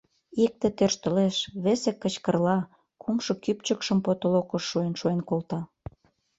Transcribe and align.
Икте 0.43 0.67
тӧрштылеш, 0.77 1.35
весе 1.63 1.91
кычкырла, 2.01 2.57
кумшо 3.01 3.33
кӱпчыкшым 3.43 3.99
потолокыш 4.05 4.63
шуэн-шуэн 4.69 5.19
колта. 5.29 5.59